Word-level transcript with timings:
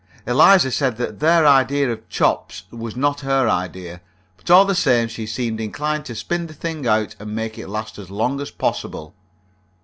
Eliza 0.25 0.71
said 0.71 0.97
that 0.97 1.19
their 1.19 1.45
idea 1.45 1.91
of 1.91 2.09
chops 2.09 2.63
was 2.71 2.95
not 2.95 3.21
her 3.21 3.47
idea; 3.47 4.01
but 4.35 4.49
all 4.49 4.65
the 4.65 4.73
same 4.73 5.07
she 5.07 5.27
seemed 5.27 5.61
inclined 5.61 6.05
to 6.05 6.15
spin 6.15 6.47
the 6.47 6.55
thing 6.55 6.87
out 6.87 7.15
and 7.19 7.35
make 7.35 7.55
it 7.59 7.67
last 7.69 7.99
as 7.99 8.09
long 8.09 8.41
as 8.41 8.49
possible. 8.49 9.13